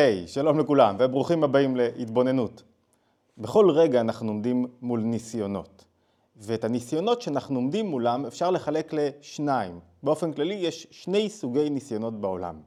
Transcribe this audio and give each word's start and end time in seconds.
היי, 0.00 0.28
שלום 0.28 0.58
לכולם 0.58 0.96
וברוכים 0.98 1.44
הבאים 1.44 1.76
להתבוננות. 1.76 2.62
בכל 3.38 3.70
רגע 3.70 4.00
אנחנו 4.00 4.28
עומדים 4.28 4.66
מול 4.82 5.00
ניסיונות, 5.00 5.84
ואת 6.36 6.64
הניסיונות 6.64 7.22
שאנחנו 7.22 7.56
עומדים 7.56 7.86
מולם 7.86 8.26
אפשר 8.26 8.50
לחלק 8.50 8.92
לשניים. 8.92 9.80
באופן 10.02 10.32
כללי 10.32 10.54
יש 10.54 10.86
שני 10.90 11.30
סוגי 11.30 11.70
ניסיונות 11.70 12.20
בעולם, 12.20 12.60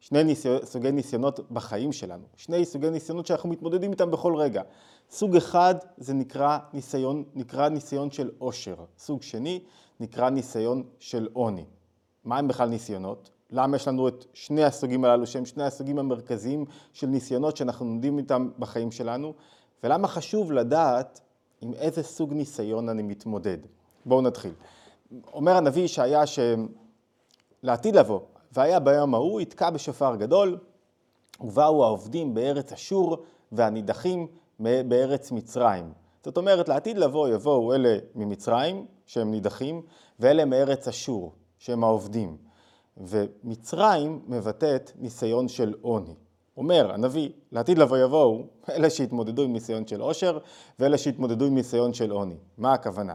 שני 0.00 0.34
סוגי 0.64 0.92
ניסיונות 0.92 1.50
בחיים 1.50 1.92
שלנו, 1.92 2.24
שני 2.36 2.64
סוגי 2.64 2.90
ניסיונות 2.90 3.26
שאנחנו 3.26 3.48
מתמודדים 3.48 3.92
איתם 3.92 4.10
בכל 4.10 4.36
רגע. 4.36 4.62
סוג 5.10 5.36
אחד 5.36 5.74
זה 5.96 6.14
נקרא 6.14 6.58
ניסיון, 6.72 7.24
נקרא 7.34 7.68
ניסיון 7.68 8.10
של 8.10 8.30
עושר, 8.38 8.76
סוג 8.98 9.22
שני 9.22 9.60
נקרא 10.00 10.30
ניסיון 10.30 10.82
של 10.98 11.28
עוני. 11.32 11.64
מה 12.24 12.38
הם 12.38 12.48
בכלל 12.48 12.68
ניסיונות? 12.68 13.30
למה 13.50 13.76
יש 13.76 13.88
לנו 13.88 14.08
את 14.08 14.24
שני 14.34 14.64
הסוגים 14.64 15.04
הללו 15.04 15.26
שהם 15.26 15.46
שני 15.46 15.64
הסוגים 15.64 15.98
המרכזיים 15.98 16.64
של 16.92 17.06
ניסיונות 17.06 17.56
שאנחנו 17.56 17.86
עומדים 17.86 18.18
איתם 18.18 18.48
בחיים 18.58 18.92
שלנו 18.92 19.34
ולמה 19.84 20.08
חשוב 20.08 20.52
לדעת 20.52 21.20
עם 21.60 21.74
איזה 21.74 22.02
סוג 22.02 22.32
ניסיון 22.32 22.88
אני 22.88 23.02
מתמודד. 23.02 23.58
בואו 24.06 24.20
נתחיל. 24.20 24.52
אומר 25.32 25.56
הנביא 25.56 25.82
ישעיה 25.82 26.22
שלעתיד 27.62 27.96
לבוא, 27.96 28.20
והיה 28.52 28.80
ביום 28.80 29.14
ההוא 29.14 29.40
יתקע 29.40 29.70
בשופר 29.70 30.16
גדול 30.16 30.58
ובאו 31.40 31.84
העובדים 31.84 32.34
בארץ 32.34 32.72
אשור 32.72 33.24
והנידחים 33.52 34.26
בארץ 34.60 35.32
מצרים. 35.32 35.92
זאת 36.24 36.36
אומרת 36.36 36.68
לעתיד 36.68 36.98
לבוא 36.98 37.28
יבואו 37.28 37.74
אלה 37.74 37.98
ממצרים 38.14 38.86
שהם 39.06 39.30
נידחים 39.30 39.82
ואלה 40.20 40.44
מארץ 40.44 40.88
אשור 40.88 41.32
שהם 41.58 41.84
העובדים. 41.84 42.45
ומצרים 42.96 44.22
מבטאת 44.26 44.92
ניסיון 44.98 45.48
של 45.48 45.74
עוני. 45.80 46.14
אומר 46.56 46.92
הנביא, 46.92 47.30
לעתיד 47.52 47.78
לבוא 47.78 47.98
יבואו 47.98 48.42
אלה 48.68 48.90
שהתמודדו 48.90 49.42
עם 49.42 49.52
ניסיון 49.52 49.86
של 49.86 50.00
עושר 50.00 50.38
ואלה 50.78 50.98
שהתמודדו 50.98 51.44
עם 51.44 51.54
ניסיון 51.54 51.92
של 51.92 52.10
עוני. 52.10 52.36
מה 52.58 52.72
הכוונה? 52.72 53.14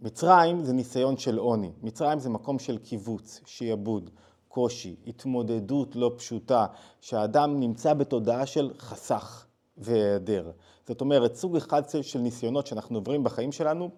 מצרים 0.00 0.64
זה 0.64 0.72
ניסיון 0.72 1.16
של 1.16 1.38
עוני, 1.38 1.72
מצרים 1.82 2.18
זה 2.18 2.30
מקום 2.30 2.58
של 2.58 2.78
קיבוץ, 2.78 3.40
שיעבוד, 3.46 4.10
קושי, 4.48 4.96
התמודדות 5.06 5.96
לא 5.96 6.12
פשוטה, 6.16 6.66
שהאדם 7.00 7.60
נמצא 7.60 7.94
בתודעה 7.94 8.46
של 8.46 8.70
חסך 8.78 9.46
והיעדר. 9.78 10.50
זאת 10.86 11.00
אומרת, 11.00 11.34
סוג 11.34 11.56
אחד 11.56 11.82
של 12.02 12.18
ניסיונות 12.18 12.66
שאנחנו 12.66 12.98
עוברים 12.98 13.24
בחיים 13.24 13.52
שלנו, 13.52 13.90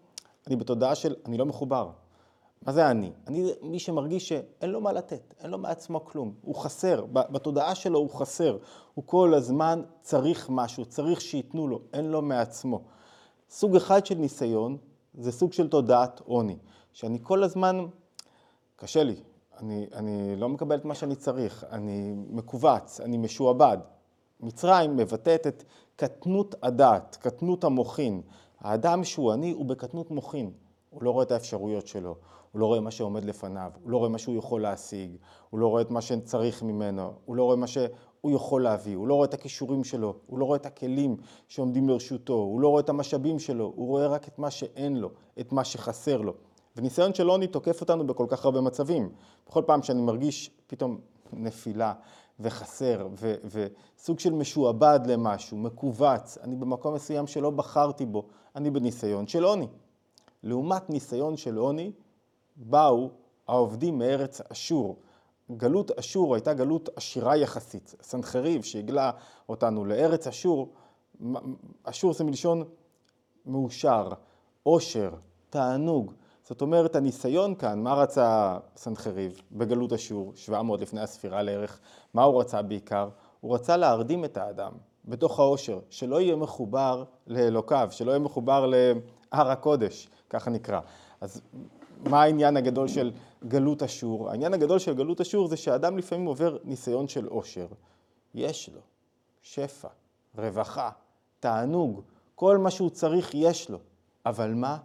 אני 0.47 0.57
בתודעה 0.57 0.95
של 0.95 1.15
אני 1.27 1.39
לא 1.39 1.47
מחובר. 1.47 1.91
מה 2.63 2.73
זה 2.73 2.91
אני? 2.91 3.13
אני 3.27 3.53
מי 3.63 3.79
שמרגיש 3.79 4.29
שאין 4.29 4.71
לו 4.71 4.81
מה 4.81 4.93
לתת, 4.93 5.35
אין 5.41 5.51
לו 5.51 5.59
מעצמו 5.59 6.05
כלום, 6.05 6.35
הוא 6.43 6.55
חסר, 6.55 7.05
בתודעה 7.13 7.75
שלו 7.75 7.99
הוא 7.99 8.11
חסר, 8.11 8.59
הוא 8.95 9.05
כל 9.07 9.35
הזמן 9.35 9.83
צריך 10.01 10.47
משהו, 10.51 10.85
צריך 10.85 11.21
שייתנו 11.21 11.69
לו, 11.69 11.81
אין 11.93 12.05
לו 12.05 12.23
מעצמו. 12.23 12.83
סוג 13.51 13.77
אחד 13.77 14.07
של 14.07 14.15
ניסיון 14.15 14.77
זה 15.15 15.33
סוג 15.33 15.53
של 15.53 15.69
תודעת 15.69 16.21
עוני, 16.21 16.57
שאני 16.93 17.19
כל 17.23 17.45
הזמן, 17.45 17.87
קשה 18.77 19.03
לי, 19.03 19.17
אני, 19.59 19.87
אני 19.93 20.37
לא 20.37 20.49
מקבל 20.49 20.77
את 20.77 20.85
מה 20.85 20.95
שאני 20.95 21.17
צריך, 21.17 21.65
אני 21.71 22.15
מכווץ, 22.31 23.01
אני 23.01 23.17
משועבד. 23.17 23.79
מצרים 24.41 24.97
מבטאת 24.97 25.47
את 25.47 25.65
קטנות 25.97 26.55
הדעת, 26.63 27.17
קטנות 27.21 27.65
המוחין. 27.65 28.23
האדם 28.61 29.05
שהוא 29.05 29.33
עני 29.33 29.51
הוא 29.51 29.67
בקטנות 29.67 30.11
מוחין, 30.11 30.53
הוא 30.91 31.03
לא 31.03 31.11
רואה 31.11 31.25
את 31.25 31.31
האפשרויות 31.31 31.87
שלו, 31.87 32.17
הוא 32.53 32.61
לא 32.61 32.67
רואה 32.67 32.81
מה 32.81 32.91
שעומד 32.91 33.25
לפניו, 33.25 33.71
הוא 33.83 33.91
לא 33.91 33.97
רואה 33.99 34.09
מה 34.09 34.19
שהוא 34.19 34.37
יכול 34.37 34.63
להשיג, 34.63 35.17
הוא 35.51 35.61
לא 35.61 35.67
רואה 35.67 35.83
את 35.83 35.91
מה 35.91 36.01
שצריך 36.01 36.63
ממנו, 36.63 37.13
הוא 37.25 37.37
לא 37.37 37.43
רואה 37.43 37.57
מה 37.57 37.67
שהוא 37.67 38.31
יכול 38.31 38.63
להביא, 38.63 38.97
הוא 38.97 39.09
לא 39.09 39.15
רואה 39.15 39.27
את 39.27 39.35
הכישורים 39.35 39.85
שלו, 39.85 40.15
הוא 40.27 40.39
לא 40.39 40.45
רואה 40.45 40.57
את 40.57 40.67
הכלים 40.67 41.17
שעומדים 41.49 41.89
לרשותו, 41.89 42.35
הוא 42.35 42.61
לא 42.61 42.69
רואה 42.69 42.81
את 42.81 42.89
המשאבים 42.89 43.39
שלו, 43.39 43.73
הוא 43.77 43.87
רואה 43.87 44.07
רק 44.07 44.29
את 44.29 44.39
מה 44.39 44.51
שאין 44.51 44.97
לו, 44.97 45.11
את 45.41 45.53
מה 45.53 45.65
שחסר 45.65 46.21
לו. 46.21 46.35
וניסיון 46.77 47.15
של 47.15 47.29
עוני 47.29 47.47
תוקף 47.47 47.81
אותנו 47.81 48.07
בכל 48.07 48.27
כך 48.29 48.45
הרבה 48.45 48.61
מצבים. 48.61 49.09
בכל 49.49 49.63
פעם 49.67 49.83
שאני 49.83 50.03
מרגיש 50.03 50.51
פתאום 50.67 51.01
נפילה 51.33 51.93
וחסר 52.41 53.09
ו- 53.21 53.35
וסוג 53.45 54.19
של 54.19 54.33
משועבד 54.33 55.01
למשהו, 55.07 55.57
מכווץ, 55.57 56.39
אני 56.43 56.57
במקום 56.57 56.95
מסוים 56.95 57.27
שלא 57.27 57.51
בחרתי 57.51 58.07
בו, 58.07 58.27
אני 58.57 58.71
בניסיון 58.71 59.27
של 59.27 59.45
עוני. 59.45 59.67
לעומת 60.43 60.91
ניסיון 60.91 61.37
של 61.37 61.57
עוני, 61.57 61.93
באו 62.57 63.11
העובדים 63.49 63.99
מארץ 63.99 64.41
אשור. 64.53 64.97
גלות 65.57 65.91
אשור 65.91 66.35
הייתה 66.35 66.55
גלות 66.55 66.89
עשירה 66.97 67.37
יחסית. 67.37 67.95
סנחריב 68.03 68.63
שהגלה 68.63 69.11
אותנו 69.49 69.85
לארץ 69.85 70.27
אשור, 70.27 70.73
אשור 71.85 72.15
זה 72.15 72.25
מלשון 72.25 72.65
מאושר, 73.47 74.09
עושר, 74.63 75.11
תענוג. 75.51 76.13
זאת 76.45 76.63
אומרת, 76.63 76.97
הניסיון 76.97 77.55
כאן, 77.55 77.83
מה 77.83 77.95
רצה 77.95 78.59
סנחריב 78.77 79.41
בגלות 79.53 79.93
אשור, 79.93 80.33
700 80.37 80.81
לפני 80.81 81.01
הספירה 81.01 81.43
לערך, 81.43 81.81
מה 82.15 82.23
הוא 82.23 82.41
רצה 82.41 82.63
בעיקר? 82.63 83.09
הוא 83.41 83.55
רצה 83.55 83.77
להרדים 83.77 84.25
את 84.25 84.37
האדם 84.37 84.73
בתוך 85.05 85.41
העושר, 85.41 85.79
שלא 85.91 86.21
יהיה 86.21 86.37
מחובר 86.37 87.05
לאלוקיו, 87.27 87.89
שלא 87.91 88.11
יהיה 88.11 88.19
מחובר 88.19 88.67
להר 88.67 89.51
הקודש, 89.51 90.09
ככה 90.31 90.51
נקרא. 90.51 90.81
אז 91.21 91.41
מה 92.05 92.23
העניין 92.23 92.57
הגדול 92.57 92.89
של 92.89 93.13
גלות 93.49 93.83
אשור? 93.83 94.31
העניין 94.31 94.55
הגדול 94.55 94.79
של 94.79 94.95
גלות 94.95 95.21
אשור 95.21 95.49
זה 95.49 95.57
שאדם 95.57 95.99
לפעמים 95.99 96.27
עובר 96.27 96.57
ניסיון 96.65 97.09
של 97.09 97.27
עושר. 97.27 97.67
יש 98.35 98.71
לו 98.75 98.81
שפע, 99.43 99.89
רווחה, 100.39 100.91
תענוג, 101.41 102.03
כל 102.35 102.59
מה 102.59 102.71
שהוא 102.71 102.91
צריך 102.91 103.31
יש 103.35 103.71
לו. 103.71 103.79
אבל 104.27 104.55
מה? 104.55 104.79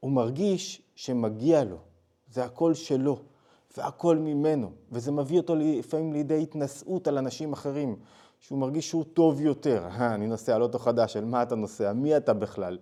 הוא 0.00 0.10
מרגיש 0.12 0.82
שמגיע 0.94 1.64
לו, 1.64 1.76
זה 2.30 2.44
הכל 2.44 2.74
שלו, 2.74 3.18
והכל 3.76 4.16
ממנו, 4.16 4.70
וזה 4.92 5.12
מביא 5.12 5.38
אותו 5.38 5.54
לפעמים 5.56 6.12
לידי 6.12 6.42
התנשאות 6.42 7.08
על 7.08 7.18
אנשים 7.18 7.52
אחרים, 7.52 7.96
שהוא 8.40 8.58
מרגיש 8.58 8.88
שהוא 8.88 9.04
טוב 9.04 9.40
יותר. 9.40 9.88
אני 9.98 10.26
נוסע 10.26 10.54
על 10.54 10.62
אוטו 10.62 10.78
חדש, 10.78 11.16
על 11.16 11.24
מה 11.24 11.42
אתה 11.42 11.54
נוסע? 11.54 11.92
מי 11.92 12.16
אתה 12.16 12.32
בכלל? 12.32 12.78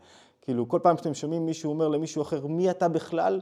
כאילו, 0.49 0.69
כל 0.69 0.81
פעם 0.83 0.97
שאתם 0.97 1.15
שומעים 1.15 1.47
מישהו 1.47 1.71
אומר 1.71 1.89
למישהו 1.89 2.23
אחר, 2.23 2.47
מי 2.47 2.71
אתה 2.71 2.89
בכלל? 2.89 3.41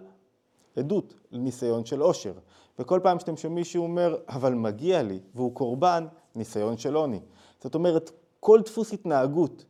עדות 0.76 1.14
לניסיון 1.30 1.84
של 1.84 2.00
עושר. 2.00 2.32
וכל 2.78 3.00
פעם 3.02 3.18
שאתם 3.18 3.36
שומעים 3.36 3.54
מישהו 3.54 3.82
אומר, 3.82 4.16
אבל 4.28 4.54
מגיע 4.54 5.02
לי, 5.02 5.20
והוא 5.34 5.54
קורבן, 5.54 6.06
ניסיון 6.34 6.78
של 6.78 6.94
עוני. 6.94 7.20
זאת 7.62 7.74
אומרת, 7.74 8.10
כל 8.40 8.60
דפוס 8.64 8.92
התנהגות 8.92 9.64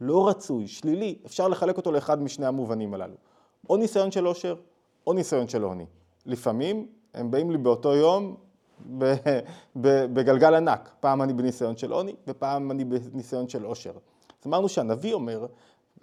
לא 0.00 0.28
רצוי, 0.28 0.68
שלילי, 0.68 1.18
אפשר 1.26 1.48
לחלק 1.48 1.76
אותו 1.76 1.92
לאחד 1.92 2.22
משני 2.22 2.46
המובנים 2.46 2.94
הללו. 2.94 3.16
או 3.70 3.76
ניסיון 3.76 4.10
של 4.10 4.26
עושר, 4.26 4.54
או 5.06 5.12
ניסיון 5.12 5.48
של 5.48 5.62
עוני. 5.62 5.86
לפעמים 6.26 6.86
הם 7.14 7.30
באים 7.30 7.50
לי 7.50 7.58
באותו 7.58 7.94
יום 7.94 8.36
בגלגל 9.76 10.54
ענק. 10.54 10.90
פעם 11.00 11.22
אני 11.22 11.32
בניסיון 11.32 11.76
של 11.76 11.92
עוני, 11.92 12.14
ופעם 12.28 12.70
אני 12.70 12.84
בניסיון 12.84 13.48
של 13.48 13.64
עושר. 13.64 13.92
אז 14.40 14.46
אמרנו 14.46 14.68
שהנביא 14.68 15.14
אומר, 15.14 15.46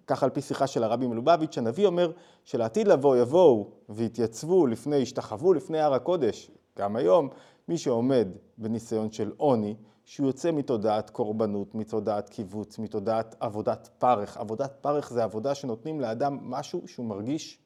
ככה 0.07 0.25
על 0.25 0.29
פי 0.29 0.41
שיחה 0.41 0.67
של 0.67 0.83
הרבי 0.83 1.07
מלובביץ', 1.07 1.57
הנביא 1.57 1.85
אומר 1.85 2.11
שלעתיד 2.45 2.87
לבוא 2.87 3.17
יבואו 3.17 3.69
ויתייצבו 3.89 4.67
לפני, 4.67 4.95
ישתחוו 4.95 5.53
לפני 5.53 5.79
הר 5.79 5.93
הקודש, 5.93 6.51
גם 6.77 6.95
היום, 6.95 7.29
מי 7.67 7.77
שעומד 7.77 8.27
בניסיון 8.57 9.11
של 9.11 9.31
עוני, 9.37 9.75
שהוא 10.05 10.27
יוצא 10.27 10.51
מתודעת 10.51 11.09
קורבנות, 11.09 11.75
מתודעת 11.75 12.29
קיבוץ, 12.29 12.79
מתודעת 12.79 13.35
עבודת 13.39 13.89
פרך. 13.97 14.37
עבודת 14.37 14.73
פרך 14.81 15.09
זה 15.09 15.23
עבודה 15.23 15.55
שנותנים 15.55 16.01
לאדם 16.01 16.39
משהו 16.41 16.87
שהוא 16.87 17.05
מרגיש 17.05 17.59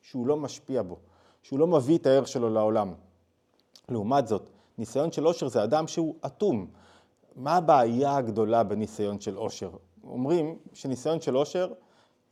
שהוא 0.00 0.26
לא 0.26 0.36
משפיע 0.36 0.82
בו, 0.82 0.96
שהוא 1.42 1.58
לא 1.58 1.66
מביא 1.66 1.98
את 1.98 2.06
הערך 2.06 2.28
שלו 2.28 2.50
לעולם. 2.50 2.92
לעומת 3.88 4.26
זאת, 4.26 4.48
ניסיון 4.78 5.12
של 5.12 5.24
עושר 5.24 5.48
זה 5.48 5.64
אדם 5.64 5.86
שהוא 5.86 6.14
אטום. 6.26 6.66
מה 7.36 7.56
הבעיה 7.56 8.16
הגדולה 8.16 8.62
בניסיון 8.62 9.20
של 9.20 9.34
עושר? 9.34 9.70
אומרים 10.04 10.58
שניסיון 10.72 11.20
של 11.20 11.34
עושר 11.34 11.72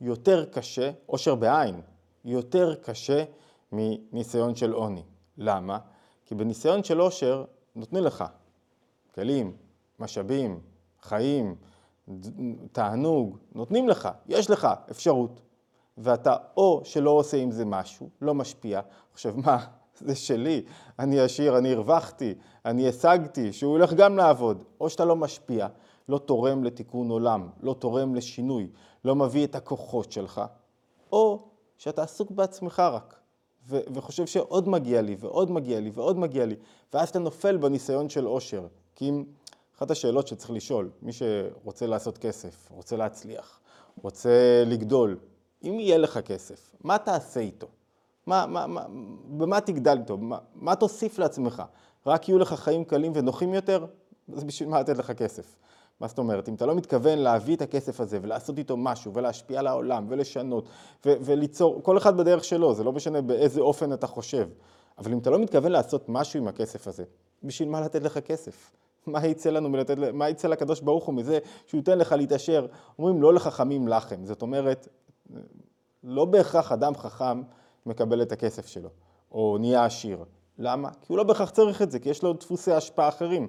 יותר 0.01 0.45
קשה, 0.45 0.91
עושר 1.05 1.35
בעין, 1.35 1.81
יותר 2.25 2.75
קשה 2.75 3.23
מניסיון 3.71 4.55
של 4.55 4.71
עוני. 4.71 5.03
למה? 5.37 5.77
כי 6.25 6.35
בניסיון 6.35 6.83
של 6.83 6.99
עושר 6.99 7.45
נותנים 7.75 8.03
לך 8.03 8.23
כלים, 9.15 9.53
משאבים, 9.99 10.59
חיים, 11.01 11.55
תענוג, 12.71 13.37
נותנים 13.55 13.89
לך, 13.89 14.09
יש 14.27 14.49
לך 14.49 14.67
אפשרות, 14.91 15.41
ואתה 15.97 16.35
או 16.57 16.81
שלא 16.83 17.09
עושה 17.09 17.37
עם 17.37 17.51
זה 17.51 17.65
משהו, 17.65 18.09
לא 18.21 18.33
משפיע, 18.33 18.81
חושב 19.13 19.33
מה, 19.37 19.65
זה 20.05 20.15
שלי, 20.15 20.65
אני 20.99 21.19
עשיר, 21.19 21.57
אני 21.57 21.73
הרווחתי, 21.73 22.33
אני 22.65 22.87
השגתי, 22.87 23.53
שהוא 23.53 23.71
הולך 23.71 23.93
גם 23.93 24.17
לעבוד, 24.17 24.63
או 24.81 24.89
שאתה 24.89 25.05
לא 25.05 25.15
משפיע, 25.15 25.67
לא 26.11 26.17
תורם 26.17 26.63
לתיקון 26.63 27.09
עולם, 27.09 27.49
לא 27.61 27.75
תורם 27.79 28.15
לשינוי, 28.15 28.67
לא 29.05 29.15
מביא 29.15 29.43
את 29.43 29.55
הכוחות 29.55 30.11
שלך, 30.11 30.41
או 31.11 31.47
שאתה 31.77 32.03
עסוק 32.03 32.31
בעצמך 32.31 32.79
רק, 32.79 33.19
ו- 33.67 33.79
וחושב 33.93 34.25
שעוד 34.25 34.69
מגיע 34.69 35.01
לי, 35.01 35.15
ועוד 35.19 35.51
מגיע 35.51 35.79
לי, 35.79 35.91
ועוד 35.93 36.17
מגיע 36.17 36.45
לי, 36.45 36.55
ואז 36.93 37.09
אתה 37.09 37.19
נופל 37.19 37.57
בניסיון 37.57 38.09
של 38.09 38.25
עושר. 38.25 38.67
כי 38.95 39.09
אם 39.09 39.23
אחת 39.77 39.91
השאלות 39.91 40.27
שצריך 40.27 40.51
לשאול, 40.51 40.89
מי 41.01 41.11
שרוצה 41.13 41.87
לעשות 41.87 42.17
כסף, 42.17 42.71
רוצה 42.71 42.95
להצליח, 42.95 43.59
רוצה 44.01 44.63
לגדול, 44.65 45.17
אם 45.63 45.79
יהיה 45.79 45.97
לך 45.97 46.17
כסף, 46.17 46.75
מה 46.83 46.97
תעשה 46.97 47.39
איתו? 47.39 47.67
מה, 48.25 48.45
מה, 48.45 48.67
מה, 48.67 48.85
במה 49.37 49.61
תגדל 49.61 49.97
איתו? 49.97 50.17
מה, 50.17 50.37
מה 50.55 50.75
תוסיף 50.75 51.19
לעצמך? 51.19 51.63
רק 52.05 52.29
יהיו 52.29 52.37
לך 52.37 52.53
חיים 52.53 52.83
קלים 52.83 53.11
ונוחים 53.15 53.53
יותר? 53.53 53.85
אז 54.33 54.43
בשביל 54.43 54.69
מה 54.69 54.79
לתת 54.79 54.97
לך 54.97 55.11
כסף? 55.11 55.55
מה 56.01 56.07
זאת 56.07 56.17
אומרת? 56.17 56.49
אם 56.49 56.53
אתה 56.53 56.65
לא 56.65 56.75
מתכוון 56.75 57.19
להביא 57.19 57.55
את 57.55 57.61
הכסף 57.61 57.99
הזה 57.99 58.19
ולעשות 58.21 58.57
איתו 58.57 58.77
משהו 58.77 59.13
ולהשפיע 59.13 59.59
על 59.59 59.67
העולם 59.67 60.05
ולשנות 60.09 60.65
ו- 61.05 61.13
וליצור, 61.21 61.79
כל 61.83 61.97
אחד 61.97 62.17
בדרך 62.17 62.43
שלו, 62.43 62.73
זה 62.73 62.83
לא 62.83 62.91
משנה 62.91 63.21
באיזה 63.21 63.61
אופן 63.61 63.93
אתה 63.93 64.07
חושב, 64.07 64.49
אבל 64.97 65.11
אם 65.11 65.17
אתה 65.17 65.29
לא 65.29 65.39
מתכוון 65.39 65.71
לעשות 65.71 66.09
משהו 66.09 66.39
עם 66.39 66.47
הכסף 66.47 66.87
הזה, 66.87 67.03
בשביל 67.43 67.69
מה 67.69 67.81
לתת 67.81 68.03
לך 68.03 68.17
כסף? 68.17 68.71
מה 69.07 69.27
יצא 69.27 69.49
לנו 69.49 69.69
מלתת, 69.69 69.97
מה 70.13 70.29
יצא 70.29 70.47
לקדוש 70.47 70.81
ברוך 70.81 71.05
הוא 71.05 71.15
מזה 71.15 71.39
שהוא 71.67 71.79
ייתן 71.79 71.97
לך 71.97 72.11
להתעשר? 72.11 72.65
אומרים 72.99 73.21
לא 73.21 73.33
לחכמים 73.33 73.87
לחם, 73.87 74.25
זאת 74.25 74.41
אומרת, 74.41 74.87
לא 76.03 76.25
בהכרח 76.25 76.71
אדם 76.71 76.95
חכם 76.95 77.41
מקבל 77.85 78.21
את 78.21 78.31
הכסף 78.31 78.67
שלו, 78.67 78.89
או 79.31 79.57
נהיה 79.59 79.85
עשיר. 79.85 80.23
למה? 80.57 80.89
כי 80.89 81.05
הוא 81.07 81.17
לא 81.17 81.23
בהכרח 81.23 81.49
צריך 81.49 81.81
את 81.81 81.91
זה, 81.91 81.99
כי 81.99 82.09
יש 82.09 82.23
לו 82.23 82.33
דפוסי 82.33 82.71
השפעה 82.71 83.09
אחרים. 83.09 83.47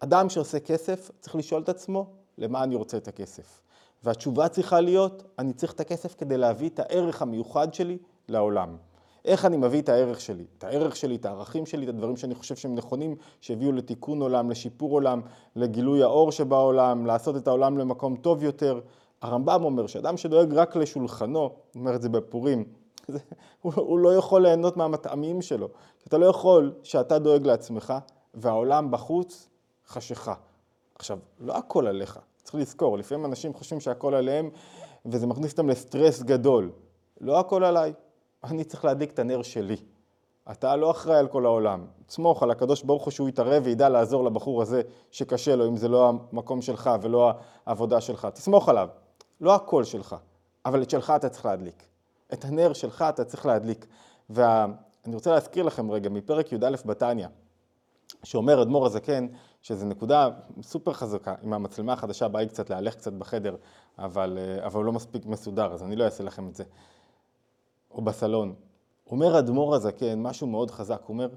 אדם 0.00 0.28
שעושה 0.28 0.60
כסף 0.60 1.10
צריך 1.20 1.36
לשאול 1.36 1.62
את 1.62 1.68
עצמו, 1.68 2.06
למה 2.38 2.64
אני 2.64 2.74
רוצה 2.74 2.96
את 2.96 3.08
הכסף? 3.08 3.60
והתשובה 4.04 4.48
צריכה 4.48 4.80
להיות, 4.80 5.22
אני 5.38 5.52
צריך 5.52 5.72
את 5.72 5.80
הכסף 5.80 6.14
כדי 6.14 6.36
להביא 6.36 6.68
את 6.68 6.78
הערך 6.78 7.22
המיוחד 7.22 7.74
שלי 7.74 7.98
לעולם. 8.28 8.76
איך 9.24 9.44
אני 9.44 9.56
מביא 9.56 9.80
את 9.82 9.88
הערך 9.88 10.20
שלי? 10.20 10.44
את 10.58 10.64
הערך 10.64 10.96
שלי, 10.96 11.16
את 11.16 11.26
הערכים 11.26 11.66
שלי, 11.66 11.84
את 11.84 11.88
הדברים 11.88 12.16
שאני 12.16 12.34
חושב 12.34 12.56
שהם 12.56 12.74
נכונים, 12.74 13.16
שהביאו 13.40 13.72
לתיקון 13.72 14.22
עולם, 14.22 14.50
לשיפור 14.50 14.92
עולם, 14.92 15.20
לגילוי 15.56 16.02
האור 16.02 16.32
שבעולם, 16.32 17.06
לעשות 17.06 17.36
את 17.36 17.48
העולם 17.48 17.78
למקום 17.78 18.16
טוב 18.16 18.42
יותר. 18.42 18.80
הרמב"ם 19.22 19.64
אומר 19.64 19.86
שאדם 19.86 20.16
שדואג 20.16 20.54
רק 20.54 20.76
לשולחנו, 20.76 21.40
הוא 21.40 21.50
אומר 21.74 21.94
את 21.94 22.02
זה 22.02 22.08
בפורים, 22.08 22.64
הוא, 23.62 23.72
הוא 23.76 23.98
לא 23.98 24.14
יכול 24.14 24.42
ליהנות 24.42 24.76
מהמטעמים 24.76 25.42
שלו. 25.42 25.68
אתה 26.08 26.18
לא 26.18 26.26
יכול 26.26 26.74
שאתה 26.82 27.18
דואג 27.18 27.46
לעצמך 27.46 27.94
והעולם 28.34 28.90
בחוץ 28.90 29.48
חשיכה. 29.88 30.34
עכשיו, 30.94 31.18
לא 31.40 31.56
הכל 31.56 31.86
עליך, 31.86 32.18
צריך 32.42 32.54
לזכור, 32.54 32.98
לפעמים 32.98 33.24
אנשים 33.24 33.54
חושבים 33.54 33.80
שהכל 33.80 34.14
עליהם 34.14 34.50
וזה 35.06 35.26
מכניס 35.26 35.52
אותם 35.52 35.68
לסטרס 35.68 36.22
גדול. 36.22 36.70
לא 37.20 37.40
הכל 37.40 37.64
עליי, 37.64 37.92
אני 38.44 38.64
צריך 38.64 38.84
להדליק 38.84 39.10
את 39.10 39.18
הנר 39.18 39.42
שלי. 39.42 39.76
אתה 40.50 40.76
לא 40.76 40.90
אחראי 40.90 41.18
על 41.18 41.28
כל 41.28 41.46
העולם. 41.46 41.86
תסמוך 42.06 42.42
על 42.42 42.50
הקדוש 42.50 42.82
ברוך 42.82 43.04
הוא 43.04 43.10
שהוא 43.10 43.28
יתערב 43.28 43.62
וידע 43.66 43.88
לעזור 43.88 44.24
לבחור 44.24 44.62
הזה 44.62 44.82
שקשה 45.10 45.56
לו, 45.56 45.68
אם 45.68 45.76
זה 45.76 45.88
לא 45.88 46.08
המקום 46.08 46.62
שלך 46.62 46.90
ולא 47.02 47.32
העבודה 47.66 48.00
שלך. 48.00 48.28
תסמוך 48.34 48.68
עליו. 48.68 48.88
לא 49.40 49.54
הכל 49.54 49.84
שלך, 49.84 50.16
אבל 50.66 50.82
את 50.82 50.90
שלך 50.90 51.12
אתה 51.16 51.28
צריך 51.28 51.46
להדליק. 51.46 51.82
את 52.32 52.44
הנר 52.44 52.72
שלך 52.72 53.04
אתה 53.08 53.24
צריך 53.24 53.46
להדליק. 53.46 53.86
ואני 54.30 55.14
רוצה 55.14 55.30
להזכיר 55.30 55.62
לכם 55.62 55.90
רגע 55.90 56.10
מפרק 56.10 56.52
י"א 56.52 56.76
בתניא, 56.86 57.26
שאומר 58.24 58.62
אדמו"ר 58.62 58.86
הזקן, 58.86 59.26
שזו 59.66 59.86
נקודה 59.86 60.28
סופר 60.62 60.92
חזקה, 60.92 61.34
עם 61.42 61.52
המצלמה 61.52 61.92
החדשה 61.92 62.28
באה 62.28 62.42
לי 62.42 62.48
קצת 62.48 62.70
להלך 62.70 62.94
קצת 62.94 63.12
בחדר, 63.12 63.56
אבל, 63.98 64.38
אבל 64.66 64.76
הוא 64.76 64.84
לא 64.84 64.92
מספיק 64.92 65.26
מסודר, 65.26 65.72
אז 65.72 65.82
אני 65.82 65.96
לא 65.96 66.04
אעשה 66.04 66.24
לכם 66.24 66.48
את 66.48 66.54
זה. 66.54 66.64
או 67.90 68.02
בסלון. 68.02 68.54
אומר 69.10 69.38
אדמו"ר 69.38 69.74
הזקן 69.74 70.22
משהו 70.22 70.46
מאוד 70.46 70.70
חזק, 70.70 71.00
הוא 71.06 71.14
אומר, 71.14 71.28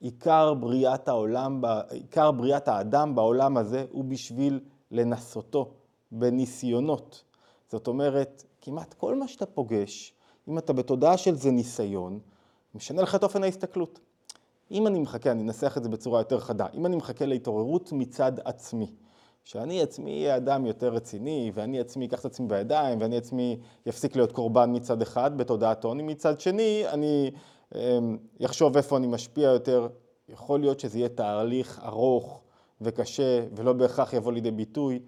עיקר 0.00 0.54
בריאת 0.54 1.08
העולם, 1.08 1.62
עיקר 1.90 2.32
בריאת 2.32 2.68
האדם 2.68 3.14
בעולם 3.14 3.56
הזה 3.56 3.84
הוא 3.90 4.04
בשביל 4.04 4.60
לנסותו 4.90 5.70
בניסיונות. 6.12 7.24
זאת 7.68 7.86
אומרת, 7.86 8.44
כמעט 8.60 8.94
כל 8.94 9.14
מה 9.14 9.28
שאתה 9.28 9.46
פוגש, 9.46 10.14
אם 10.48 10.58
אתה 10.58 10.72
בתודעה 10.72 11.16
של 11.16 11.34
זה 11.34 11.50
ניסיון, 11.50 12.18
משנה 12.74 13.02
לך 13.02 13.14
את 13.14 13.22
אופן 13.22 13.42
ההסתכלות. 13.42 14.00
אם 14.70 14.86
אני 14.86 14.98
מחכה, 14.98 15.30
אני 15.30 15.42
אנסח 15.42 15.76
את 15.76 15.82
זה 15.82 15.88
בצורה 15.88 16.20
יותר 16.20 16.40
חדה, 16.40 16.66
אם 16.74 16.86
אני 16.86 16.96
מחכה 16.96 17.26
להתעוררות 17.26 17.92
מצד 17.92 18.32
עצמי, 18.44 18.92
שאני 19.44 19.82
עצמי 19.82 20.22
אהיה 20.22 20.36
אדם 20.36 20.66
יותר 20.66 20.92
רציני, 20.92 21.50
ואני 21.54 21.80
עצמי 21.80 22.06
אקח 22.06 22.20
את 22.20 22.24
עצמי 22.24 22.48
בידיים, 22.48 23.00
ואני 23.00 23.16
עצמי 23.16 23.60
יפסיק 23.86 24.16
להיות 24.16 24.32
קורבן 24.32 24.76
מצד 24.76 25.02
אחד 25.02 25.38
בתודעת 25.38 25.84
עוני, 25.84 26.02
מצד 26.02 26.40
שני 26.40 26.84
אני 26.88 27.30
אחשוב 28.44 28.76
איפה 28.76 28.96
אני 28.96 29.06
משפיע 29.06 29.48
יותר, 29.48 29.88
יכול 30.28 30.60
להיות 30.60 30.80
שזה 30.80 30.98
יהיה 30.98 31.08
תהליך 31.08 31.80
ארוך 31.84 32.40
וקשה 32.80 33.46
ולא 33.56 33.72
בהכרח 33.72 34.12
יבוא 34.12 34.32
לידי 34.32 34.50
ביטוי, 34.50 35.00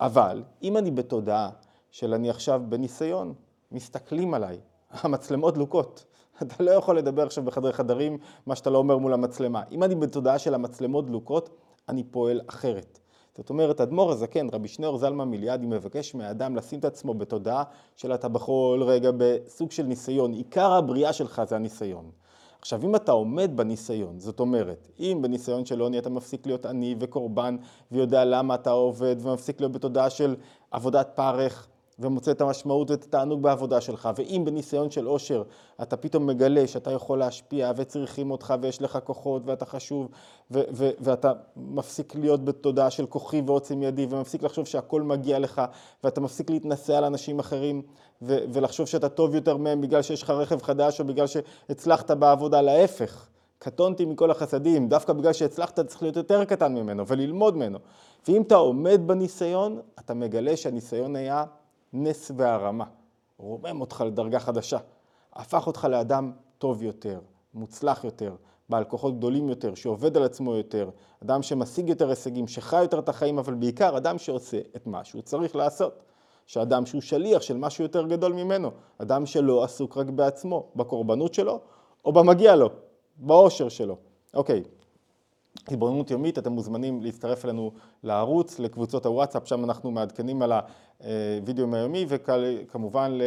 אבל 0.00 0.44
אם 0.62 0.76
אני 0.76 0.90
בתודעה 0.90 1.50
של 1.90 2.14
אני 2.14 2.30
עכשיו 2.30 2.62
בניסיון, 2.68 3.34
מסתכלים 3.72 4.34
עליי, 4.34 4.60
המצלמות 4.90 5.54
דלוקות. 5.54 6.04
אתה 6.42 6.62
לא 6.62 6.70
יכול 6.70 6.98
לדבר 6.98 7.22
עכשיו 7.22 7.44
בחדרי 7.44 7.72
חדרים 7.72 8.18
מה 8.46 8.56
שאתה 8.56 8.70
לא 8.70 8.78
אומר 8.78 8.98
מול 8.98 9.12
המצלמה. 9.12 9.62
אם 9.72 9.82
אני 9.82 9.94
בתודעה 9.94 10.38
של 10.38 10.54
המצלמות 10.54 11.06
דלוקות, 11.06 11.50
אני 11.88 12.04
פועל 12.04 12.40
אחרת. 12.46 12.98
זאת 13.36 13.50
אומרת, 13.50 13.80
אדמו"ר 13.80 14.10
הזקן, 14.10 14.48
רבי 14.52 14.68
שניאור 14.68 14.98
זלמן 14.98 15.28
מיליאדי, 15.28 15.66
מבקש 15.66 16.14
מהאדם 16.14 16.56
לשים 16.56 16.78
את 16.78 16.84
עצמו 16.84 17.14
בתודעה 17.14 17.62
של 17.96 18.14
אתה 18.14 18.28
בכל 18.28 18.82
רגע 18.86 19.10
בסוג 19.16 19.70
של 19.70 19.82
ניסיון. 19.82 20.32
עיקר 20.32 20.72
הבריאה 20.72 21.12
שלך 21.12 21.42
זה 21.48 21.56
הניסיון. 21.56 22.10
עכשיו, 22.60 22.82
אם 22.84 22.96
אתה 22.96 23.12
עומד 23.12 23.50
בניסיון, 23.56 24.18
זאת 24.18 24.40
אומרת, 24.40 24.88
אם 25.00 25.18
בניסיון 25.22 25.64
של 25.64 25.80
עוני 25.80 25.98
אתה 25.98 26.10
מפסיק 26.10 26.46
להיות 26.46 26.66
עני 26.66 26.94
וקורבן 26.98 27.56
ויודע 27.92 28.24
למה 28.24 28.54
אתה 28.54 28.70
עובד 28.70 29.16
ומפסיק 29.20 29.60
להיות 29.60 29.72
בתודעה 29.72 30.10
של 30.10 30.36
עבודת 30.70 31.10
פרך, 31.14 31.68
ומוצא 32.00 32.30
את 32.30 32.40
המשמעות 32.40 32.90
ואת 32.90 33.04
התענוג 33.04 33.42
בעבודה 33.42 33.80
שלך, 33.80 34.08
ואם 34.16 34.42
בניסיון 34.44 34.90
של 34.90 35.06
עושר 35.06 35.42
אתה 35.82 35.96
פתאום 35.96 36.26
מגלה 36.26 36.66
שאתה 36.66 36.90
יכול 36.90 37.18
להשפיע 37.18 37.72
וצריכים 37.76 38.30
אותך 38.30 38.54
ויש 38.60 38.82
לך 38.82 38.98
כוחות 39.04 39.42
ואתה 39.44 39.66
חשוב 39.66 40.08
ו- 40.50 40.62
ו- 40.72 40.90
ואתה 41.00 41.32
מפסיק 41.56 42.14
להיות 42.14 42.44
בתודעה 42.44 42.90
של 42.90 43.06
כוחי 43.06 43.42
ועוצם 43.46 43.82
ידי 43.82 44.06
ומפסיק 44.10 44.42
לחשוב 44.42 44.66
שהכל 44.66 45.02
מגיע 45.02 45.38
לך 45.38 45.62
ואתה 46.04 46.20
מפסיק 46.20 46.50
להתנשא 46.50 46.96
על 46.96 47.04
אנשים 47.04 47.38
אחרים 47.38 47.82
ו- 48.22 48.38
ולחשוב 48.52 48.86
שאתה 48.86 49.08
טוב 49.08 49.34
יותר 49.34 49.56
מהם 49.56 49.80
בגלל 49.80 50.02
שיש 50.02 50.22
לך 50.22 50.30
רכב 50.30 50.62
חדש 50.62 51.00
או 51.00 51.04
בגלל 51.04 51.26
שהצלחת 51.26 52.10
בעבודה, 52.10 52.60
להפך. 52.60 53.26
קטונתי 53.58 54.04
מכל 54.04 54.30
החסדים, 54.30 54.88
דווקא 54.88 55.12
בגלל 55.12 55.32
שהצלחת 55.32 55.80
צריך 55.80 56.02
להיות 56.02 56.16
יותר 56.16 56.44
קטן 56.44 56.74
ממנו 56.74 57.06
וללמוד 57.06 57.56
ממנו. 57.56 57.78
ואם 58.28 58.42
אתה 58.42 58.54
עומד 58.54 59.00
בניסיון, 59.06 59.80
אתה 59.98 60.14
מגלה 60.14 60.56
שהניסיון 60.56 61.16
היה 61.16 61.44
נס 61.92 62.30
והרמה, 62.36 62.84
רומם 63.38 63.80
אותך 63.80 64.04
לדרגה 64.06 64.40
חדשה, 64.40 64.78
הפך 65.32 65.66
אותך 65.66 65.84
לאדם 65.90 66.32
טוב 66.58 66.82
יותר, 66.82 67.20
מוצלח 67.54 68.04
יותר, 68.04 68.34
בעל 68.68 68.84
כוחות 68.84 69.16
גדולים 69.18 69.48
יותר, 69.48 69.74
שעובד 69.74 70.16
על 70.16 70.22
עצמו 70.22 70.54
יותר, 70.54 70.90
אדם 71.22 71.42
שמשיג 71.42 71.88
יותר 71.88 72.08
הישגים, 72.08 72.48
שחי 72.48 72.82
יותר 72.82 72.98
את 72.98 73.08
החיים, 73.08 73.38
אבל 73.38 73.54
בעיקר 73.54 73.96
אדם 73.96 74.18
שעושה 74.18 74.58
את 74.76 74.86
מה 74.86 75.04
שהוא 75.04 75.22
צריך 75.22 75.56
לעשות. 75.56 76.02
שאדם 76.50 76.86
שהוא 76.86 77.00
שליח 77.00 77.42
של 77.42 77.56
משהו 77.56 77.84
יותר 77.84 78.06
גדול 78.06 78.32
ממנו, 78.32 78.70
אדם 78.98 79.26
שלא 79.26 79.64
עסוק 79.64 79.96
רק 79.96 80.06
בעצמו, 80.06 80.66
בקורבנות 80.76 81.34
שלו, 81.34 81.60
או 82.04 82.12
במגיע 82.12 82.56
לו, 82.56 82.70
באושר 83.16 83.68
שלו. 83.68 83.96
אוקיי, 84.34 84.62
התבוננות 85.68 86.10
יומית, 86.10 86.38
אתם 86.38 86.52
מוזמנים 86.52 87.02
להצטרף 87.02 87.44
אלינו 87.44 87.72
לערוץ, 88.02 88.58
לקבוצות 88.58 89.06
הוואטסאפ, 89.06 89.48
שם 89.48 89.64
אנחנו 89.64 89.90
מעדכנים 89.90 90.42
על 90.42 90.52
הווידאו 91.40 91.74
היומי, 91.74 92.06
וכמובן 92.08 93.18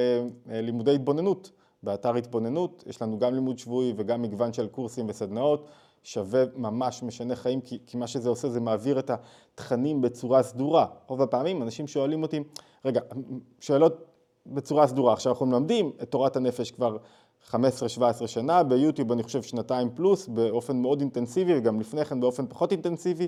ללימודי 0.46 0.96
התבוננות. 0.96 1.52
באתר 1.84 2.16
התבוננות, 2.16 2.84
יש 2.88 3.02
לנו 3.02 3.20
גם 3.20 3.34
לימוד 3.34 3.58
שבועי 3.58 3.94
וגם 3.96 4.22
מגוון 4.22 4.54
של 4.54 4.68
קורסים 4.68 5.06
וסדנאות, 5.10 5.68
שווה 6.04 6.44
ממש 6.56 7.04
משנה 7.04 7.36
חיים, 7.36 7.62
כי, 7.62 7.80
כי 7.88 7.98
מה 7.98 8.08
שזה 8.08 8.30
עושה 8.30 8.50
זה 8.50 8.60
מעביר 8.60 9.00
את 9.00 9.12
התכנים 9.12 10.02
בצורה 10.02 10.44
סדורה. 10.44 10.86
רוב 11.08 11.22
הפעמים 11.22 11.62
אנשים 11.62 11.88
שואלים 11.88 12.24
אותי, 12.24 12.40
רגע, 12.86 13.02
שאלות 13.60 14.06
בצורה 14.46 14.88
סדורה, 14.88 15.14
עכשיו 15.14 15.32
אנחנו 15.32 15.46
מלמדים 15.46 15.92
את 16.02 16.12
תורת 16.12 16.36
הנפש 16.36 16.72
כבר 16.72 16.98
15-17 17.52 17.56
שנה, 18.28 18.64
ביוטיוב 18.64 19.12
אני 19.12 19.24
חושב 19.24 19.44
שנתיים 19.44 19.90
פלוס, 19.96 20.28
באופן 20.28 20.78
מאוד 20.78 21.00
אינטנסיבי, 21.00 21.58
וגם 21.58 21.80
לפני 21.80 22.06
כן 22.06 22.20
באופן 22.20 22.48
פחות 22.48 22.72
אינטנסיבי, 22.72 23.28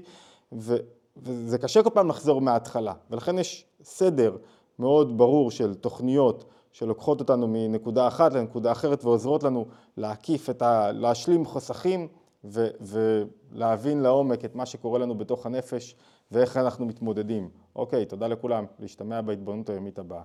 ו, 0.54 0.76
וזה 1.18 1.58
קשה 1.58 1.84
כל 1.84 1.90
פעם 1.90 2.10
לחזור 2.10 2.42
מההתחלה, 2.42 2.94
ולכן 3.12 3.40
יש 3.40 3.66
סדר 3.84 4.38
מאוד 4.80 5.18
ברור 5.18 5.52
של 5.52 5.74
תוכניות 5.74 6.46
שלוקחות 6.72 7.20
אותנו 7.20 7.48
מנקודה 7.48 8.08
אחת 8.08 8.34
לנקודה 8.34 8.72
אחרת 8.72 9.04
ועוזרות 9.04 9.44
לנו 9.44 9.66
להקיף 9.98 10.50
את 10.50 10.62
ה... 10.62 10.92
להשלים 10.92 11.46
חוסכים 11.46 12.08
ו, 12.44 12.68
ולהבין 12.82 14.02
לעומק 14.02 14.46
את 14.46 14.56
מה 14.56 14.66
שקורה 14.66 15.00
לנו 15.00 15.18
בתוך 15.18 15.46
הנפש 15.46 15.96
ואיך 16.32 16.58
אנחנו 16.58 16.86
מתמודדים. 16.86 17.50
אוקיי, 17.76 18.06
תודה 18.06 18.28
לכולם, 18.28 18.66
להשתמע 18.80 19.22
בהתבוננות 19.22 19.70
היומית 19.70 20.00
הבאה. 20.00 20.22